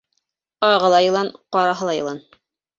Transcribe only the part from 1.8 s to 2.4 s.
ла йылан.